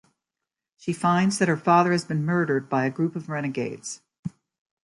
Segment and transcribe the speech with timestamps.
[0.77, 4.01] She finds that her father has been murdered by a group of renegades.